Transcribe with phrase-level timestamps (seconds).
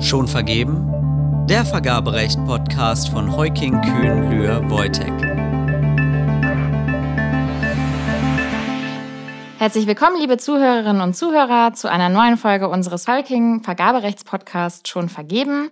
[0.00, 1.46] Schon vergeben?
[1.48, 5.12] Der Vergaberecht-Podcast von Heuking Kühn Lühr Wojtek.
[9.58, 15.70] Herzlich willkommen, liebe Zuhörerinnen und Zuhörer, zu einer neuen Folge unseres Heuking Vergaberechts-Podcasts Schon vergeben.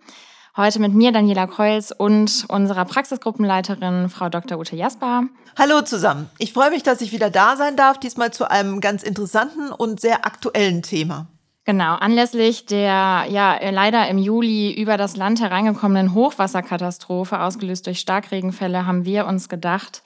[0.57, 4.59] Heute mit mir, Daniela Kreuz, und unserer Praxisgruppenleiterin, Frau Dr.
[4.59, 5.25] Ute Jasper.
[5.59, 6.31] Hallo zusammen.
[6.39, 10.01] Ich freue mich, dass ich wieder da sein darf, diesmal zu einem ganz interessanten und
[10.01, 11.27] sehr aktuellen Thema.
[11.65, 18.85] Genau, anlässlich der ja leider im Juli über das Land hereingekommenen Hochwasserkatastrophe, ausgelöst durch Starkregenfälle,
[18.85, 20.03] haben wir uns gedacht,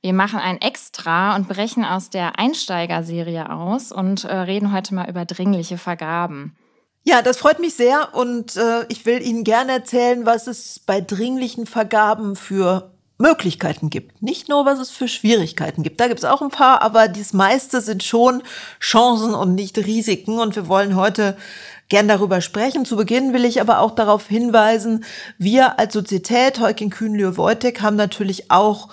[0.00, 5.08] wir machen ein Extra und brechen aus der Einsteigerserie aus und äh, reden heute mal
[5.08, 6.56] über dringliche Vergaben.
[7.04, 11.02] Ja, das freut mich sehr und äh, ich will Ihnen gerne erzählen, was es bei
[11.02, 14.22] dringlichen Vergaben für Möglichkeiten gibt.
[14.22, 16.00] Nicht nur, was es für Schwierigkeiten gibt.
[16.00, 18.42] Da gibt es auch ein paar, aber das meiste sind schon
[18.80, 20.38] Chancen und nicht Risiken.
[20.38, 21.36] Und wir wollen heute
[21.88, 22.84] gern darüber sprechen.
[22.84, 25.04] Zu Beginn will ich aber auch darauf hinweisen,
[25.38, 28.88] wir als Sozietät, Heuking Kühnlühe Wojtek, haben natürlich auch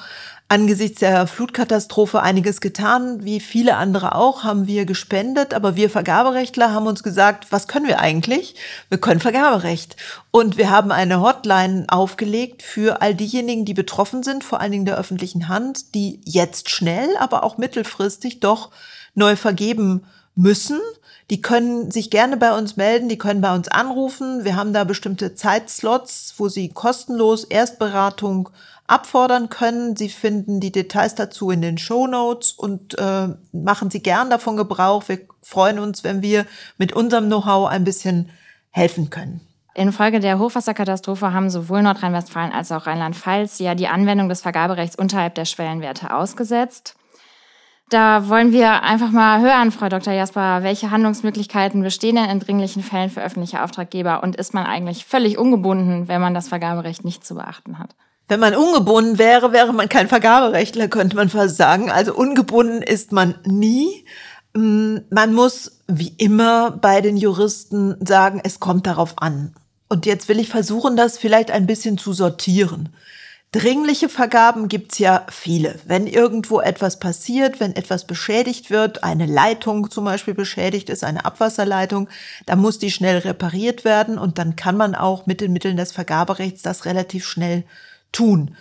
[0.51, 3.23] angesichts der Flutkatastrophe einiges getan.
[3.23, 5.53] Wie viele andere auch haben wir gespendet.
[5.53, 8.55] Aber wir Vergaberechtler haben uns gesagt, was können wir eigentlich?
[8.89, 9.95] Wir können Vergaberecht.
[10.29, 14.85] Und wir haben eine Hotline aufgelegt für all diejenigen, die betroffen sind, vor allen Dingen
[14.85, 18.71] der öffentlichen Hand, die jetzt schnell, aber auch mittelfristig doch
[19.15, 20.03] neu vergeben
[20.35, 20.81] müssen.
[21.29, 24.43] Die können sich gerne bei uns melden, die können bei uns anrufen.
[24.43, 28.49] Wir haben da bestimmte Zeitslots, wo sie kostenlos Erstberatung
[28.91, 29.95] abfordern können.
[29.95, 34.57] Sie finden die Details dazu in den Show Notes und äh, machen Sie gern davon
[34.57, 35.03] Gebrauch.
[35.07, 36.45] Wir freuen uns, wenn wir
[36.77, 38.29] mit unserem Know-how ein bisschen
[38.69, 39.41] helfen können.
[39.73, 45.35] Infolge der Hochwasserkatastrophe haben sowohl Nordrhein-Westfalen als auch Rheinland-Pfalz ja die Anwendung des Vergaberechts unterhalb
[45.35, 46.95] der Schwellenwerte ausgesetzt.
[47.89, 50.13] Da wollen wir einfach mal hören, Frau Dr.
[50.13, 55.05] Jasper, welche Handlungsmöglichkeiten bestehen denn in dringlichen Fällen für öffentliche Auftraggeber und ist man eigentlich
[55.05, 57.95] völlig ungebunden, wenn man das Vergaberecht nicht zu beachten hat?
[58.31, 61.91] Wenn man ungebunden wäre, wäre man kein Vergaberechtler, könnte man fast sagen.
[61.91, 64.05] Also ungebunden ist man nie.
[64.53, 69.53] Mm, man muss wie immer bei den Juristen sagen, es kommt darauf an.
[69.89, 72.95] Und jetzt will ich versuchen, das vielleicht ein bisschen zu sortieren.
[73.51, 75.77] Dringliche Vergaben gibt's ja viele.
[75.85, 81.25] Wenn irgendwo etwas passiert, wenn etwas beschädigt wird, eine Leitung zum Beispiel beschädigt ist, eine
[81.25, 82.07] Abwasserleitung,
[82.45, 85.91] dann muss die schnell repariert werden und dann kann man auch mit den Mitteln des
[85.91, 87.65] Vergaberechts das relativ schnell
[88.11, 88.55] tun.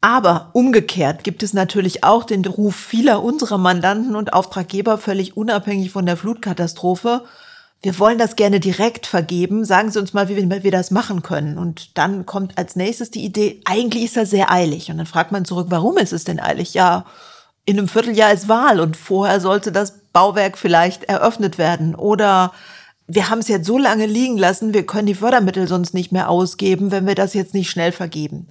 [0.00, 5.90] Aber umgekehrt gibt es natürlich auch den Ruf vieler unserer Mandanten und Auftraggeber völlig unabhängig
[5.90, 7.24] von der Flutkatastrophe.
[7.82, 9.64] Wir wollen das gerne direkt vergeben.
[9.64, 11.58] Sagen Sie uns mal, wie wir das machen können.
[11.58, 14.90] Und dann kommt als nächstes die Idee, eigentlich ist das sehr eilig.
[14.90, 16.74] Und dann fragt man zurück, warum ist es denn eilig?
[16.74, 17.04] Ja,
[17.64, 21.94] in einem Vierteljahr ist Wahl und vorher sollte das Bauwerk vielleicht eröffnet werden.
[21.94, 22.52] Oder
[23.08, 26.28] wir haben es jetzt so lange liegen lassen, wir können die Fördermittel sonst nicht mehr
[26.28, 28.48] ausgeben, wenn wir das jetzt nicht schnell vergeben.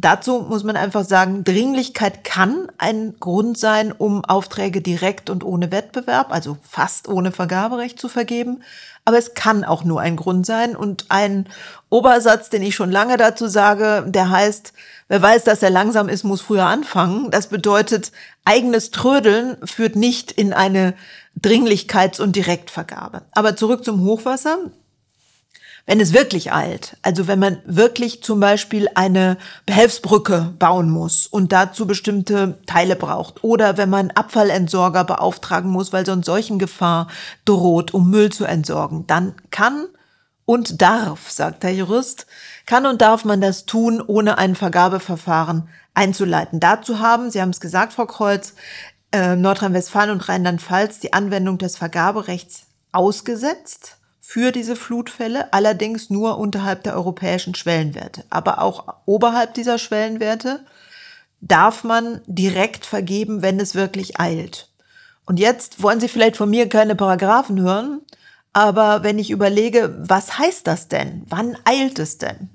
[0.00, 5.72] Dazu muss man einfach sagen, Dringlichkeit kann ein Grund sein, um Aufträge direkt und ohne
[5.72, 8.62] Wettbewerb, also fast ohne Vergaberecht zu vergeben.
[9.04, 10.76] Aber es kann auch nur ein Grund sein.
[10.76, 11.48] Und ein
[11.88, 14.72] Obersatz, den ich schon lange dazu sage, der heißt,
[15.08, 17.32] wer weiß, dass er langsam ist, muss früher anfangen.
[17.32, 18.12] Das bedeutet,
[18.44, 20.94] eigenes Trödeln führt nicht in eine
[21.40, 23.22] Dringlichkeits- und Direktvergabe.
[23.32, 24.58] Aber zurück zum Hochwasser.
[25.86, 31.50] Wenn es wirklich eilt, also wenn man wirklich zum Beispiel eine Behelfsbrücke bauen muss und
[31.50, 37.08] dazu bestimmte Teile braucht oder wenn man Abfallentsorger beauftragen muss, weil sonst solchen Gefahr
[37.46, 39.86] droht, um Müll zu entsorgen, dann kann
[40.44, 42.26] und darf, sagt der Jurist,
[42.66, 46.60] kann und darf man das tun, ohne ein Vergabeverfahren einzuleiten.
[46.60, 48.54] Dazu haben, Sie haben es gesagt, Frau Kreuz,
[49.12, 56.82] äh, Nordrhein-Westfalen und Rheinland-Pfalz die Anwendung des Vergaberechts ausgesetzt für diese Flutfälle, allerdings nur unterhalb
[56.82, 58.24] der europäischen Schwellenwerte.
[58.28, 60.64] Aber auch oberhalb dieser Schwellenwerte
[61.40, 64.68] darf man direkt vergeben, wenn es wirklich eilt.
[65.24, 68.02] Und jetzt wollen Sie vielleicht von mir keine Paragraphen hören,
[68.52, 71.24] aber wenn ich überlege, was heißt das denn?
[71.28, 72.50] Wann eilt es denn?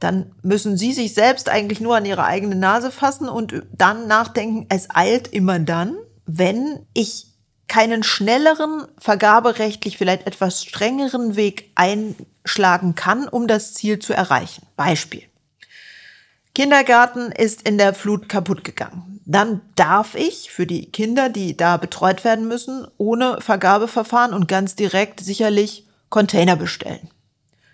[0.00, 4.66] Dann müssen Sie sich selbst eigentlich nur an Ihre eigene Nase fassen und dann nachdenken,
[4.70, 7.26] es eilt immer dann, wenn ich
[7.68, 14.66] keinen schnelleren, vergaberechtlich vielleicht etwas strengeren Weg einschlagen kann, um das Ziel zu erreichen.
[14.76, 15.22] Beispiel.
[16.54, 19.20] Kindergarten ist in der Flut kaputt gegangen.
[19.24, 24.74] Dann darf ich für die Kinder, die da betreut werden müssen, ohne Vergabeverfahren und ganz
[24.74, 27.08] direkt sicherlich Container bestellen.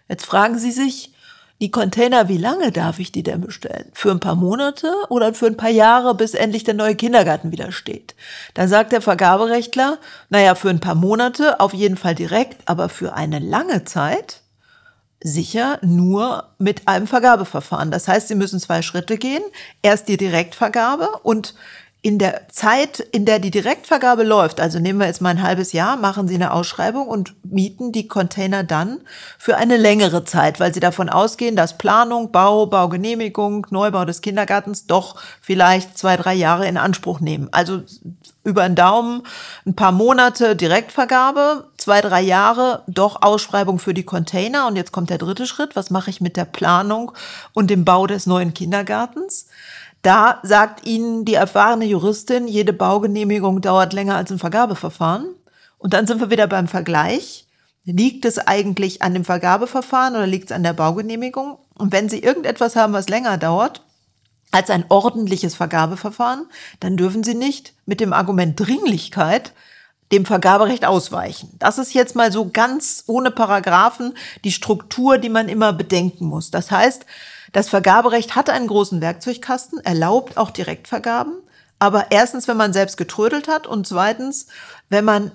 [0.08, 1.14] Jetzt fragen Sie sich,
[1.60, 3.90] die Container, wie lange darf ich die denn bestellen?
[3.94, 7.72] Für ein paar Monate oder für ein paar Jahre, bis endlich der neue Kindergarten wieder
[7.72, 8.14] steht?
[8.54, 9.98] Da sagt der Vergaberechtler,
[10.28, 14.42] naja, für ein paar Monate auf jeden Fall direkt, aber für eine lange Zeit
[15.22, 17.90] sicher nur mit einem Vergabeverfahren.
[17.90, 19.42] Das heißt, Sie müssen zwei Schritte gehen.
[19.82, 21.54] Erst die Direktvergabe und
[22.06, 25.72] in der Zeit, in der die Direktvergabe läuft, also nehmen wir jetzt mal ein halbes
[25.72, 29.00] Jahr, machen Sie eine Ausschreibung und mieten die Container dann
[29.38, 34.86] für eine längere Zeit, weil Sie davon ausgehen, dass Planung, Bau, Baugenehmigung, Neubau des Kindergartens
[34.86, 37.48] doch vielleicht zwei, drei Jahre in Anspruch nehmen.
[37.50, 37.82] Also
[38.44, 39.22] über den Daumen
[39.66, 44.68] ein paar Monate Direktvergabe, zwei, drei Jahre doch Ausschreibung für die Container.
[44.68, 45.74] Und jetzt kommt der dritte Schritt.
[45.74, 47.10] Was mache ich mit der Planung
[47.52, 49.48] und dem Bau des neuen Kindergartens?
[50.06, 55.34] Da sagt Ihnen die erfahrene Juristin, jede Baugenehmigung dauert länger als ein Vergabeverfahren.
[55.78, 57.48] Und dann sind wir wieder beim Vergleich.
[57.82, 61.58] Liegt es eigentlich an dem Vergabeverfahren oder liegt es an der Baugenehmigung?
[61.76, 63.82] Und wenn Sie irgendetwas haben, was länger dauert
[64.52, 66.46] als ein ordentliches Vergabeverfahren,
[66.78, 69.54] dann dürfen Sie nicht mit dem Argument Dringlichkeit
[70.12, 71.50] dem Vergaberecht ausweichen.
[71.58, 76.52] Das ist jetzt mal so ganz ohne Paragraphen die Struktur, die man immer bedenken muss.
[76.52, 77.04] Das heißt,
[77.56, 81.38] das Vergaberecht hat einen großen Werkzeugkasten, erlaubt auch Direktvergaben.
[81.78, 84.48] Aber erstens, wenn man selbst getrödelt hat und zweitens,
[84.90, 85.32] wenn man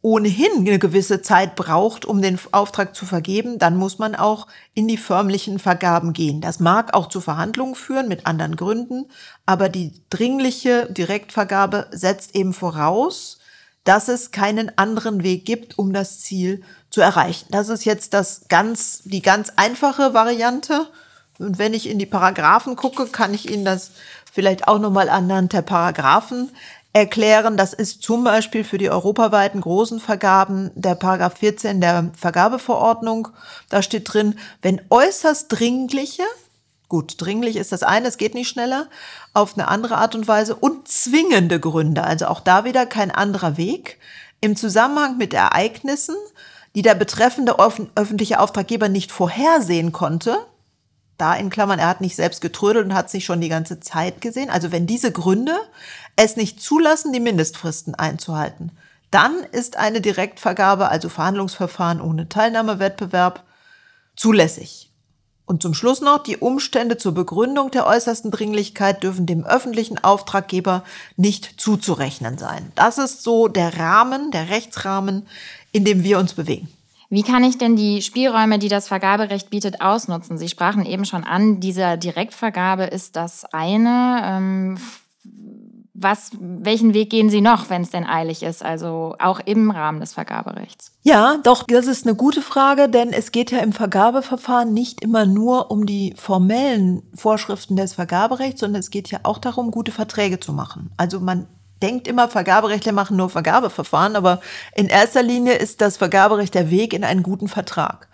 [0.00, 4.86] ohnehin eine gewisse Zeit braucht, um den Auftrag zu vergeben, dann muss man auch in
[4.86, 6.40] die förmlichen Vergaben gehen.
[6.40, 9.06] Das mag auch zu Verhandlungen führen mit anderen Gründen,
[9.44, 13.40] aber die dringliche Direktvergabe setzt eben voraus,
[13.82, 17.46] dass es keinen anderen Weg gibt, um das Ziel zu erreichen.
[17.50, 20.86] Das ist jetzt das ganz, die ganz einfache Variante.
[21.38, 23.92] Und wenn ich in die Paragraphen gucke, kann ich Ihnen das
[24.32, 26.50] vielleicht auch nochmal anhand der Paragraphen
[26.92, 27.58] erklären.
[27.58, 33.28] Das ist zum Beispiel für die europaweiten großen Vergaben der Paragraph 14 der Vergabeverordnung.
[33.68, 36.22] Da steht drin, wenn äußerst dringliche,
[36.88, 38.86] gut, dringlich ist das eine, es geht nicht schneller,
[39.34, 43.58] auf eine andere Art und Weise und zwingende Gründe, also auch da wieder kein anderer
[43.58, 43.98] Weg,
[44.40, 46.16] im Zusammenhang mit Ereignissen,
[46.74, 50.38] die der betreffende öffentliche Auftraggeber nicht vorhersehen konnte,
[51.18, 54.20] da in Klammern, er hat nicht selbst getrödelt und hat sich schon die ganze Zeit
[54.20, 54.50] gesehen.
[54.50, 55.56] Also wenn diese Gründe
[56.16, 58.72] es nicht zulassen, die Mindestfristen einzuhalten,
[59.10, 63.44] dann ist eine Direktvergabe, also Verhandlungsverfahren ohne Teilnahmewettbewerb,
[64.16, 64.90] zulässig.
[65.46, 70.82] Und zum Schluss noch, die Umstände zur Begründung der äußersten Dringlichkeit dürfen dem öffentlichen Auftraggeber
[71.16, 72.72] nicht zuzurechnen sein.
[72.74, 75.28] Das ist so der Rahmen, der Rechtsrahmen,
[75.70, 76.68] in dem wir uns bewegen.
[77.08, 80.38] Wie kann ich denn die Spielräume, die das Vergaberecht bietet, ausnutzen?
[80.38, 84.20] Sie sprachen eben schon an, diese Direktvergabe ist das eine.
[84.24, 84.78] Ähm,
[85.98, 90.00] was, welchen Weg gehen Sie noch, wenn es denn eilig ist, also auch im Rahmen
[90.00, 90.92] des Vergaberechts?
[91.02, 95.24] Ja, doch, das ist eine gute Frage, denn es geht ja im Vergabeverfahren nicht immer
[95.24, 100.38] nur um die formellen Vorschriften des Vergaberechts, sondern es geht ja auch darum, gute Verträge
[100.38, 100.90] zu machen.
[100.98, 101.46] Also man
[101.82, 104.40] denkt immer, Vergaberechtler machen nur Vergabeverfahren, aber
[104.74, 108.08] in erster Linie ist das Vergaberecht der Weg in einen guten Vertrag.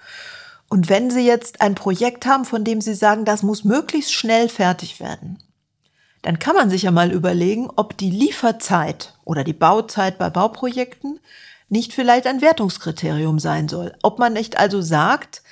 [0.68, 4.48] Und wenn Sie jetzt ein Projekt haben, von dem Sie sagen, das muss möglichst schnell
[4.48, 5.38] fertig werden,
[6.22, 11.20] dann kann man sich ja mal überlegen, ob die Lieferzeit oder die Bauzeit bei Bauprojekten
[11.68, 13.94] nicht vielleicht ein Wertungskriterium sein soll.
[14.02, 15.42] Ob man nicht also sagt,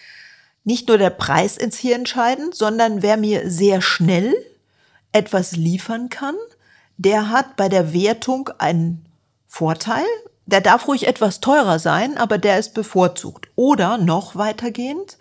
[0.64, 4.34] nicht nur der Preis ist hier entscheidend, sondern wer mir sehr schnell
[5.12, 6.36] etwas liefern kann,
[7.00, 9.06] der hat bei der Wertung einen
[9.46, 10.04] Vorteil.
[10.44, 13.48] Der darf ruhig etwas teurer sein, aber der ist bevorzugt.
[13.56, 15.16] Oder noch weitergehend,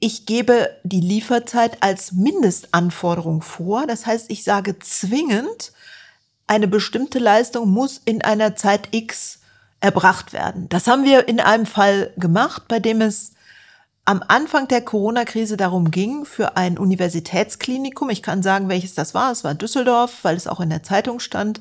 [0.00, 3.86] ich gebe die Lieferzeit als Mindestanforderung vor.
[3.86, 5.72] Das heißt, ich sage zwingend,
[6.48, 9.38] eine bestimmte Leistung muss in einer Zeit X
[9.80, 10.68] erbracht werden.
[10.68, 13.32] Das haben wir in einem Fall gemacht, bei dem es
[14.06, 19.32] am Anfang der Corona-Krise darum ging, für ein Universitätsklinikum, ich kann sagen, welches das war,
[19.32, 21.60] es war Düsseldorf, weil es auch in der Zeitung stand,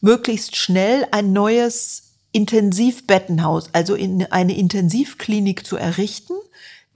[0.00, 6.34] möglichst schnell ein neues Intensivbettenhaus, also in eine Intensivklinik zu errichten,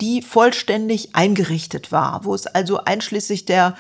[0.01, 3.77] die vollständig eingerichtet war, wo es also einschließlich der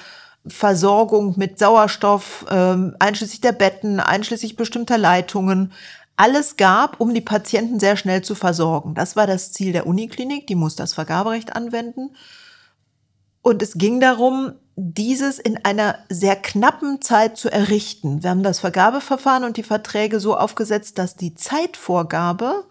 [0.46, 5.72] Versorgung mit Sauerstoff, ähm, einschließlich der Betten, einschließlich bestimmter Leitungen,
[6.18, 8.94] alles gab, um die Patienten sehr schnell zu versorgen.
[8.94, 12.10] Das war das Ziel der Uniklinik, die muss das Vergaberecht anwenden.
[13.40, 18.22] Und es ging darum, dieses in einer sehr knappen Zeit zu errichten.
[18.22, 22.64] Wir haben das Vergabeverfahren und die Verträge so aufgesetzt, dass die Zeitvorgabe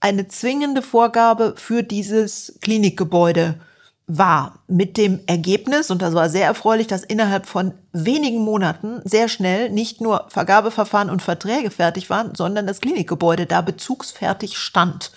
[0.00, 3.60] eine zwingende Vorgabe für dieses Klinikgebäude
[4.08, 9.28] war mit dem Ergebnis, und das war sehr erfreulich, dass innerhalb von wenigen Monaten sehr
[9.28, 15.12] schnell nicht nur Vergabeverfahren und Verträge fertig waren, sondern das Klinikgebäude da bezugsfertig stand.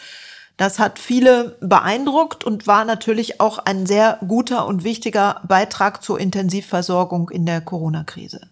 [0.58, 6.20] Das hat viele beeindruckt und war natürlich auch ein sehr guter und wichtiger Beitrag zur
[6.20, 8.51] Intensivversorgung in der Corona-Krise.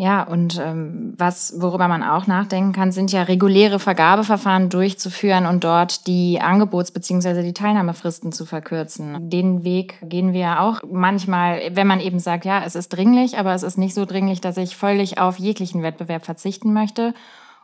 [0.00, 5.62] Ja, und ähm, was, worüber man auch nachdenken kann, sind ja reguläre Vergabeverfahren durchzuführen und
[5.62, 7.42] dort die Angebots- bzw.
[7.42, 9.28] die Teilnahmefristen zu verkürzen.
[9.28, 13.52] Den Weg gehen wir auch manchmal, wenn man eben sagt, ja, es ist dringlich, aber
[13.52, 17.12] es ist nicht so dringlich, dass ich völlig auf jeglichen Wettbewerb verzichten möchte.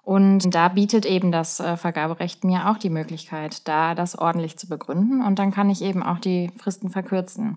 [0.03, 4.69] Und da bietet eben das äh, Vergaberecht mir auch die Möglichkeit, da das ordentlich zu
[4.69, 5.25] begründen.
[5.25, 7.57] Und dann kann ich eben auch die Fristen verkürzen.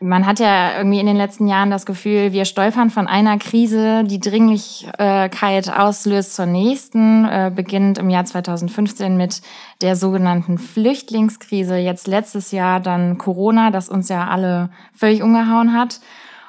[0.00, 4.04] Man hat ja irgendwie in den letzten Jahren das Gefühl, wir stolpern von einer Krise,
[4.04, 9.42] die Dringlichkeit auslöst zur nächsten, äh, beginnt im Jahr 2015 mit
[9.82, 16.00] der sogenannten Flüchtlingskrise, jetzt letztes Jahr dann Corona, das uns ja alle völlig umgehauen hat.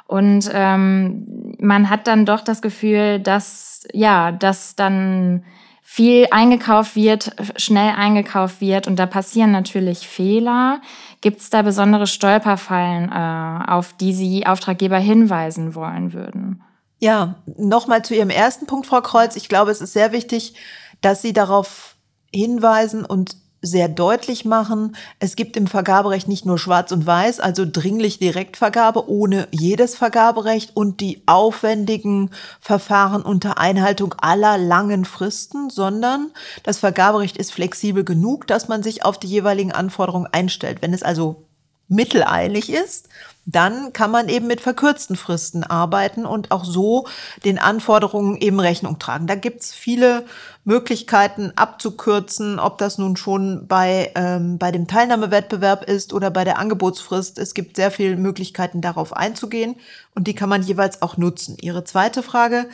[0.05, 5.43] Und ähm, man hat dann doch das Gefühl, dass ja, dass dann
[5.91, 10.81] viel eingekauft wird, schnell eingekauft wird und da passieren natürlich Fehler.
[11.19, 16.61] Gibt es da besondere Stolperfallen, äh, auf die Sie Auftraggeber hinweisen wollen würden?
[16.99, 19.35] Ja, nochmal zu Ihrem ersten Punkt, Frau Kreuz.
[19.35, 20.53] Ich glaube, es ist sehr wichtig,
[21.01, 21.95] dass Sie darauf
[22.31, 27.65] hinweisen und sehr deutlich machen, es gibt im Vergaberecht nicht nur Schwarz und Weiß, also
[27.69, 36.31] dringlich Direktvergabe ohne jedes Vergaberecht und die aufwendigen Verfahren unter Einhaltung aller langen Fristen, sondern
[36.63, 40.81] das Vergaberecht ist flexibel genug, dass man sich auf die jeweiligen Anforderungen einstellt.
[40.81, 41.43] Wenn es also
[41.89, 43.09] mitteleilig ist,
[43.51, 47.07] dann kann man eben mit verkürzten Fristen arbeiten und auch so
[47.45, 49.25] den Anforderungen eben Rechnung tragen.
[49.25, 50.25] Da gibt's viele
[50.65, 56.59] Möglichkeiten abzukürzen, ob das nun schon bei, ähm, bei dem Teilnahmewettbewerb ist oder bei der
[56.59, 57.39] Angebotsfrist.
[57.39, 59.77] Es gibt sehr viele Möglichkeiten, darauf einzugehen
[60.13, 61.57] und die kann man jeweils auch nutzen.
[61.59, 62.69] Ihre zweite Frage,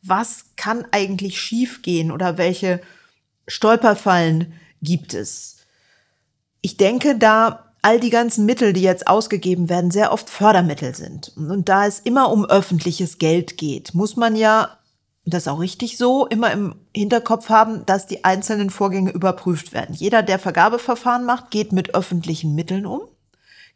[0.00, 2.80] was kann eigentlich schiefgehen oder welche
[3.48, 5.56] Stolperfallen gibt es?
[6.60, 11.32] Ich denke, da all die ganzen Mittel, die jetzt ausgegeben werden, sehr oft Fördermittel sind.
[11.36, 14.78] Und da es immer um öffentliches Geld geht, muss man ja,
[15.24, 19.94] das ist auch richtig so, immer im Hinterkopf haben, dass die einzelnen Vorgänge überprüft werden.
[19.94, 23.02] Jeder, der Vergabeverfahren macht, geht mit öffentlichen Mitteln um,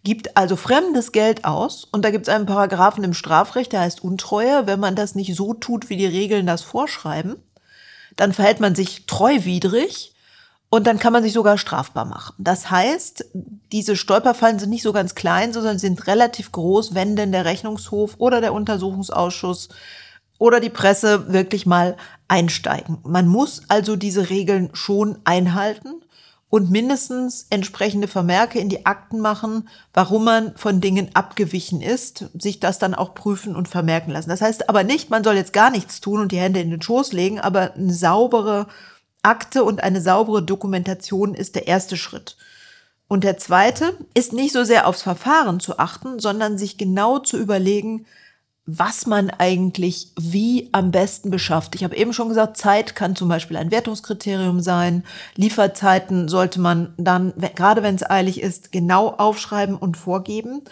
[0.02, 1.84] gibt also fremdes Geld aus.
[1.84, 4.66] Und da gibt es einen Paragraphen im Strafrecht, der heißt Untreue.
[4.66, 7.36] Wenn man das nicht so tut, wie die Regeln das vorschreiben,
[8.16, 10.13] dann verhält man sich treuwidrig
[10.74, 12.34] und dann kann man sich sogar strafbar machen.
[12.36, 13.26] Das heißt,
[13.70, 18.16] diese Stolperfallen sind nicht so ganz klein, sondern sind relativ groß, wenn denn der Rechnungshof
[18.18, 19.68] oder der Untersuchungsausschuss
[20.40, 22.98] oder die Presse wirklich mal einsteigen.
[23.04, 26.02] Man muss also diese Regeln schon einhalten
[26.50, 32.58] und mindestens entsprechende Vermerke in die Akten machen, warum man von Dingen abgewichen ist, sich
[32.58, 34.30] das dann auch prüfen und vermerken lassen.
[34.30, 36.82] Das heißt aber nicht, man soll jetzt gar nichts tun und die Hände in den
[36.82, 38.66] Schoß legen, aber eine saubere
[39.24, 42.36] Akte und eine saubere Dokumentation ist der erste Schritt.
[43.08, 47.38] Und der zweite ist nicht so sehr aufs Verfahren zu achten, sondern sich genau zu
[47.38, 48.06] überlegen,
[48.66, 51.74] was man eigentlich wie am besten beschafft.
[51.74, 55.04] Ich habe eben schon gesagt, Zeit kann zum Beispiel ein Wertungskriterium sein.
[55.36, 60.62] Lieferzeiten sollte man dann, gerade wenn es eilig ist, genau aufschreiben und vorgeben.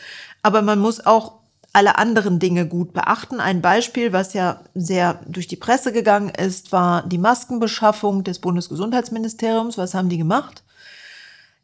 [0.42, 1.41] Aber man muss auch
[1.72, 3.40] alle anderen Dinge gut beachten.
[3.40, 9.78] Ein Beispiel, was ja sehr durch die Presse gegangen ist, war die Maskenbeschaffung des Bundesgesundheitsministeriums.
[9.78, 10.62] Was haben die gemacht?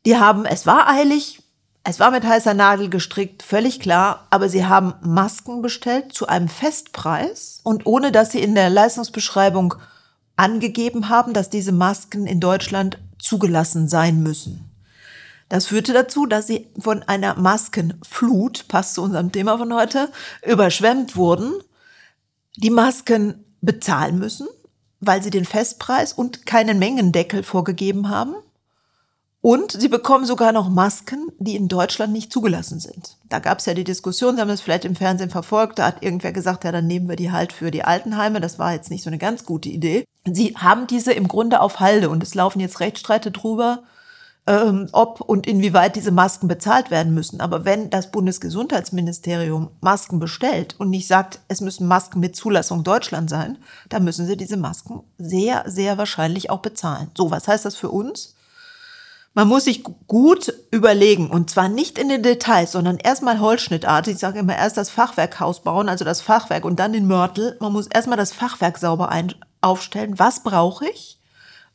[0.06, 1.42] Die haben, es war eilig,
[1.84, 6.48] es war mit heißer Nadel gestrickt, völlig klar, aber sie haben Masken bestellt zu einem
[6.48, 9.74] Festpreis und ohne dass sie in der Leistungsbeschreibung
[10.36, 14.67] angegeben haben, dass diese Masken in Deutschland zugelassen sein müssen.
[15.48, 20.10] Das führte dazu, dass sie von einer Maskenflut, passt zu unserem Thema von heute,
[20.46, 21.54] überschwemmt wurden,
[22.56, 24.48] die Masken bezahlen müssen,
[25.00, 28.34] weil sie den Festpreis und keinen Mengendeckel vorgegeben haben.
[29.40, 33.16] Und sie bekommen sogar noch Masken, die in Deutschland nicht zugelassen sind.
[33.28, 36.02] Da gab es ja die Diskussion, Sie haben das vielleicht im Fernsehen verfolgt, da hat
[36.02, 38.40] irgendwer gesagt, ja, dann nehmen wir die halt für die Altenheime.
[38.40, 40.04] Das war jetzt nicht so eine ganz gute Idee.
[40.24, 43.84] Sie haben diese im Grunde auf Halde und es laufen jetzt Rechtsstreite drüber,
[44.48, 47.40] ähm, ob und inwieweit diese Masken bezahlt werden müssen.
[47.42, 53.28] Aber wenn das Bundesgesundheitsministerium Masken bestellt und nicht sagt, es müssen Masken mit Zulassung Deutschland
[53.28, 53.58] sein,
[53.90, 57.10] dann müssen sie diese Masken sehr, sehr wahrscheinlich auch bezahlen.
[57.14, 58.34] So, was heißt das für uns?
[59.34, 64.14] Man muss sich gut überlegen und zwar nicht in den Details, sondern erstmal holzschnittartig.
[64.14, 67.56] Ich sage immer erst das Fachwerkhaus bauen, also das Fachwerk und dann den Mörtel.
[67.60, 69.10] Man muss erstmal das Fachwerk sauber
[69.60, 70.18] aufstellen.
[70.18, 71.17] Was brauche ich?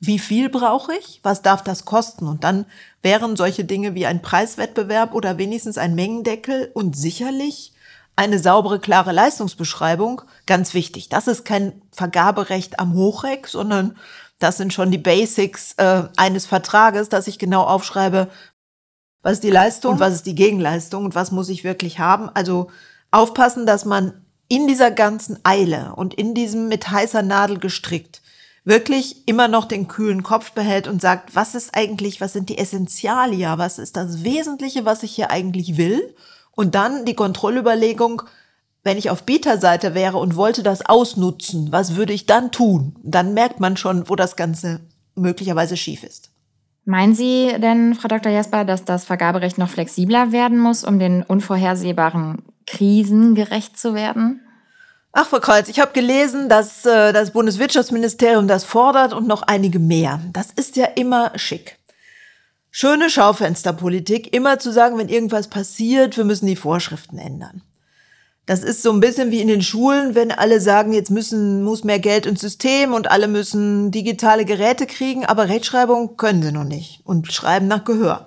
[0.06, 2.28] Wie viel brauche ich, was darf das kosten?
[2.28, 2.66] Und dann
[3.02, 7.72] wären solche Dinge wie ein Preiswettbewerb oder wenigstens ein Mengendeckel und sicherlich
[8.18, 11.08] eine saubere, klare Leistungsbeschreibung ganz wichtig.
[11.08, 13.96] Das ist kein Vergaberecht am Hochreck, sondern
[14.40, 18.28] das sind schon die Basics äh, eines Vertrages, dass ich genau aufschreibe,
[19.22, 22.30] was ist die Leistung und was ist die Gegenleistung und was muss ich wirklich haben.
[22.34, 22.70] Also
[23.10, 28.22] aufpassen, dass man in dieser ganzen Eile und in diesem mit heißer Nadel gestrickt
[28.66, 32.58] wirklich immer noch den kühlen Kopf behält und sagt, was ist eigentlich, was sind die
[32.58, 36.16] Essentialia, was ist das Wesentliche, was ich hier eigentlich will?
[36.52, 38.24] Und dann die Kontrollüberlegung,
[38.84, 42.96] wenn ich auf Beta-Seite wäre und wollte das ausnutzen, was würde ich dann tun?
[43.04, 44.82] Dann merkt man schon, wo das Ganze
[45.16, 46.30] möglicherweise schief ist.
[46.86, 48.32] Meinen Sie denn, Frau Dr.
[48.32, 54.42] Jasper, dass das Vergaberecht noch flexibler werden muss, um den unvorhersehbaren Krisen gerecht zu werden?
[55.16, 59.78] Ach, Frau Kreuz, ich habe gelesen, dass äh, das Bundeswirtschaftsministerium das fordert und noch einige
[59.78, 60.20] mehr.
[60.34, 61.78] Das ist ja immer schick.
[62.72, 67.62] Schöne Schaufensterpolitik, immer zu sagen, wenn irgendwas passiert, wir müssen die Vorschriften ändern.
[68.48, 71.84] Das ist so ein bisschen wie in den Schulen, wenn alle sagen, jetzt müssen, muss
[71.84, 76.64] mehr Geld ins System und alle müssen digitale Geräte kriegen, aber Rechtschreibung können sie noch
[76.64, 78.26] nicht und schreiben nach Gehör.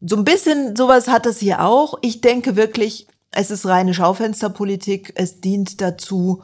[0.00, 1.98] So ein bisschen sowas hat das hier auch.
[2.00, 3.06] Ich denke wirklich,
[3.36, 5.12] es ist reine Schaufensterpolitik.
[5.14, 6.42] Es dient dazu,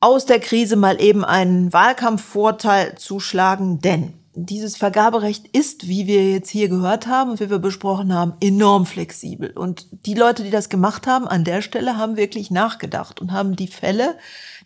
[0.00, 6.30] aus der Krise mal eben einen Wahlkampfvorteil zu schlagen, denn dieses Vergaberecht ist, wie wir
[6.30, 9.50] jetzt hier gehört haben und wie wir besprochen haben, enorm flexibel.
[9.50, 13.54] Und die Leute, die das gemacht haben, an der Stelle haben wirklich nachgedacht und haben
[13.54, 14.16] die Fälle,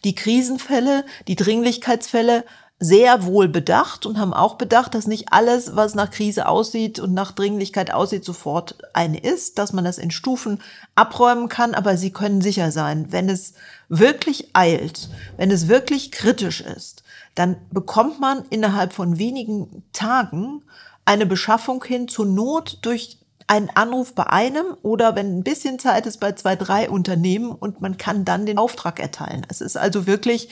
[0.05, 2.45] die Krisenfälle, die Dringlichkeitsfälle
[2.81, 7.13] sehr wohl bedacht und haben auch bedacht, dass nicht alles, was nach Krise aussieht und
[7.13, 10.61] nach Dringlichkeit aussieht, sofort eine ist, dass man das in Stufen
[10.95, 13.55] abräumen kann, aber sie können sicher sein, wenn es
[13.89, 17.03] wirklich eilt, wenn es wirklich kritisch ist,
[17.35, 20.63] dann bekommt man innerhalb von wenigen Tagen
[21.05, 23.18] eine Beschaffung hin, zur Not durch
[23.49, 27.81] einen Anruf bei einem oder wenn ein bisschen Zeit ist bei zwei, drei Unternehmen und
[27.81, 29.47] man kann dann den Auftrag erteilen.
[29.49, 30.51] Es ist also wirklich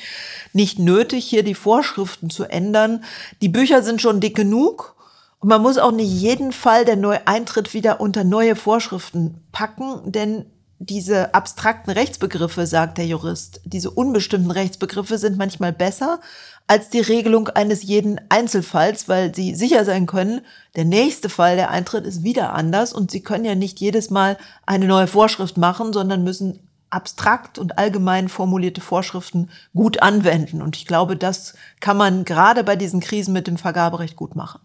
[0.53, 3.05] nicht nötig, hier die Vorschriften zu ändern.
[3.43, 4.97] Die Bücher sind schon dick genug
[5.41, 10.11] und man muss auch nicht jeden Fall, der neu eintritt, wieder unter neue Vorschriften packen,
[10.11, 10.47] denn
[10.79, 16.21] diese abstrakten Rechtsbegriffe, sagt der Jurist, diese unbestimmten Rechtsbegriffe sind manchmal besser
[16.67, 20.41] als die Regelung eines jeden Einzelfalls, weil sie sicher sein können,
[20.75, 24.37] der nächste Fall, der eintritt, ist wieder anders und sie können ja nicht jedes Mal
[24.65, 30.63] eine neue Vorschrift machen, sondern müssen abstrakt und allgemein formulierte Vorschriften gut anwenden.
[30.63, 34.61] Und ich glaube, das kann man gerade bei diesen Krisen mit dem Vergaberecht gut machen.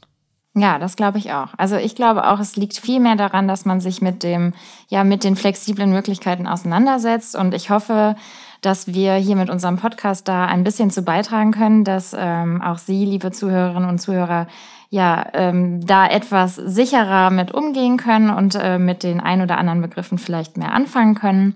[0.53, 1.49] Ja, das glaube ich auch.
[1.57, 4.53] Also ich glaube auch, es liegt viel mehr daran, dass man sich mit dem,
[4.89, 7.37] ja, mit den flexiblen Möglichkeiten auseinandersetzt.
[7.37, 8.15] Und ich hoffe,
[8.61, 12.77] dass wir hier mit unserem Podcast da ein bisschen zu beitragen können, dass ähm, auch
[12.77, 14.47] Sie, liebe Zuhörerinnen und Zuhörer,
[14.89, 19.81] ja, ähm, da etwas sicherer mit umgehen können und äh, mit den ein oder anderen
[19.81, 21.55] Begriffen vielleicht mehr anfangen können.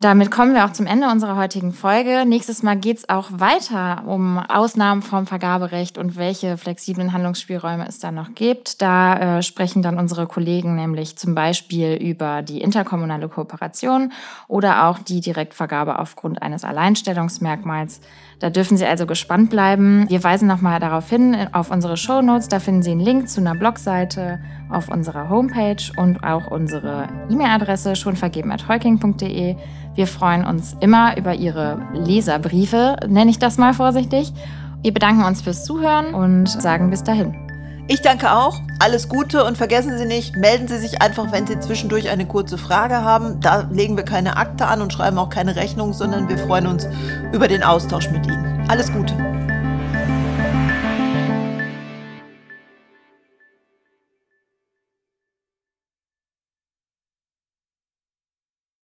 [0.00, 2.26] Damit kommen wir auch zum Ende unserer heutigen Folge.
[2.26, 7.98] Nächstes Mal geht es auch weiter um Ausnahmen vom Vergaberecht und welche flexiblen Handlungsspielräume es
[7.98, 8.82] da noch gibt.
[8.82, 14.12] Da äh, sprechen dann unsere Kollegen nämlich zum Beispiel über die interkommunale Kooperation
[14.48, 18.02] oder auch die Direktvergabe aufgrund eines Alleinstellungsmerkmals.
[18.38, 20.08] Da dürfen Sie also gespannt bleiben.
[20.10, 22.48] Wir weisen nochmal darauf hin, auf unsere Show Notes.
[22.48, 27.96] Da finden Sie einen Link zu einer Blogseite auf unserer Homepage und auch unsere E-Mail-Adresse
[27.96, 29.56] schon vergeben at heuking.de.
[29.94, 34.32] Wir freuen uns immer über Ihre Leserbriefe, nenne ich das mal vorsichtig.
[34.82, 37.45] Wir bedanken uns fürs Zuhören und sagen bis dahin.
[37.88, 38.60] Ich danke auch.
[38.80, 42.58] Alles Gute und vergessen Sie nicht, melden Sie sich einfach, wenn Sie zwischendurch eine kurze
[42.58, 43.40] Frage haben.
[43.40, 46.88] Da legen wir keine Akte an und schreiben auch keine Rechnung, sondern wir freuen uns
[47.32, 48.64] über den Austausch mit Ihnen.
[48.68, 49.14] Alles Gute.